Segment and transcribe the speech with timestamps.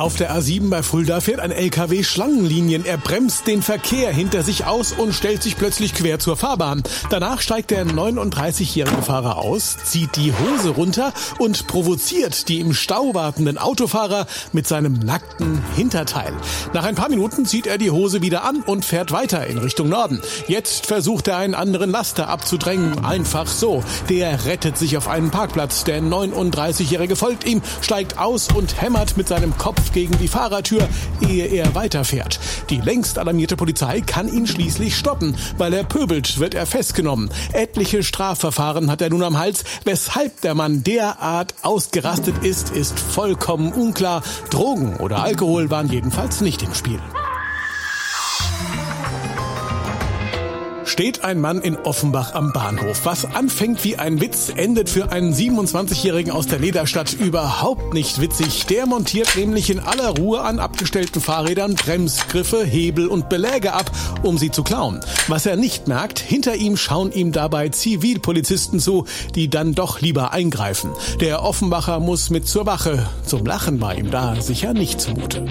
[0.00, 2.86] Auf der A7 bei Fulda fährt ein LKW Schlangenlinien.
[2.86, 6.82] Er bremst den Verkehr hinter sich aus und stellt sich plötzlich quer zur Fahrbahn.
[7.10, 13.12] Danach steigt der 39-jährige Fahrer aus, zieht die Hose runter und provoziert die im Stau
[13.12, 16.32] wartenden Autofahrer mit seinem nackten Hinterteil.
[16.72, 19.90] Nach ein paar Minuten zieht er die Hose wieder an und fährt weiter in Richtung
[19.90, 20.22] Norden.
[20.48, 23.04] Jetzt versucht er einen anderen Laster abzudrängen.
[23.04, 23.84] Einfach so.
[24.08, 25.84] Der rettet sich auf einen Parkplatz.
[25.84, 30.88] Der 39-jährige folgt ihm, steigt aus und hämmert mit seinem Kopf gegen die Fahrertür,
[31.20, 32.40] ehe er weiterfährt.
[32.70, 35.36] Die längst alarmierte Polizei kann ihn schließlich stoppen.
[35.58, 37.30] Weil er pöbelt, wird er festgenommen.
[37.52, 39.64] Etliche Strafverfahren hat er nun am Hals.
[39.84, 44.22] Weshalb der Mann derart ausgerastet ist, ist vollkommen unklar.
[44.50, 47.00] Drogen oder Alkohol waren jedenfalls nicht im Spiel.
[51.00, 53.06] Steht ein Mann in Offenbach am Bahnhof.
[53.06, 58.66] Was anfängt wie ein Witz, endet für einen 27-Jährigen aus der Lederstadt überhaupt nicht witzig.
[58.66, 63.90] Der montiert nämlich in aller Ruhe an abgestellten Fahrrädern Bremsgriffe, Hebel und Beläge ab,
[64.22, 65.00] um sie zu klauen.
[65.26, 70.34] Was er nicht merkt, hinter ihm schauen ihm dabei Zivilpolizisten zu, die dann doch lieber
[70.34, 70.90] eingreifen.
[71.22, 73.08] Der Offenbacher muss mit zur Wache.
[73.24, 75.46] Zum Lachen war ihm da sicher nicht zumute.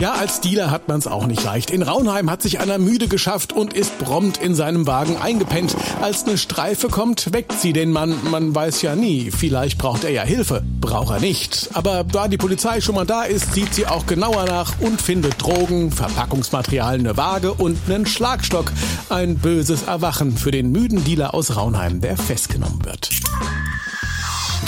[0.00, 1.70] Ja, als Dealer hat man's auch nicht leicht.
[1.70, 5.76] In Raunheim hat sich einer müde geschafft und ist prompt in seinem Wagen eingepennt.
[6.02, 8.16] Als eine Streife kommt, weckt sie den Mann.
[8.28, 9.30] Man weiß ja nie.
[9.30, 10.64] Vielleicht braucht er ja Hilfe.
[10.80, 11.70] Braucht er nicht.
[11.74, 15.40] Aber da die Polizei schon mal da ist, sieht sie auch genauer nach und findet
[15.40, 18.72] Drogen, Verpackungsmaterial, eine Waage und einen Schlagstock.
[19.10, 23.10] Ein böses Erwachen für den müden Dealer aus Raunheim, der festgenommen wird.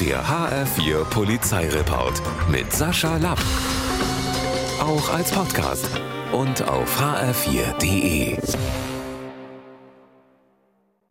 [0.00, 3.40] Der HR4 Polizeireport mit Sascha Lapp
[4.80, 5.88] auch als Podcast
[6.32, 8.36] und auf hr4.de.